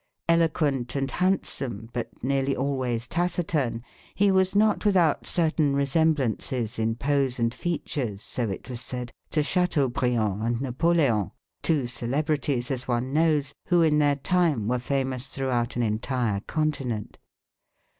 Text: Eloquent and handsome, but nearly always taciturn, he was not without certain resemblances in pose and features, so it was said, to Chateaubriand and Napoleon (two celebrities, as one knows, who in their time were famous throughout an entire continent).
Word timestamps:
Eloquent 0.27 0.95
and 0.95 1.11
handsome, 1.11 1.87
but 1.93 2.09
nearly 2.23 2.55
always 2.55 3.07
taciturn, 3.07 3.83
he 4.15 4.31
was 4.31 4.55
not 4.55 4.83
without 4.83 5.27
certain 5.27 5.75
resemblances 5.75 6.79
in 6.79 6.95
pose 6.95 7.37
and 7.37 7.53
features, 7.53 8.23
so 8.23 8.49
it 8.49 8.67
was 8.67 8.81
said, 8.81 9.11
to 9.29 9.43
Chateaubriand 9.43 10.41
and 10.43 10.59
Napoleon 10.59 11.29
(two 11.61 11.85
celebrities, 11.85 12.71
as 12.71 12.87
one 12.87 13.13
knows, 13.13 13.53
who 13.67 13.83
in 13.83 13.99
their 13.99 14.15
time 14.15 14.67
were 14.67 14.79
famous 14.79 15.27
throughout 15.29 15.75
an 15.75 15.83
entire 15.83 16.39
continent). 16.47 17.19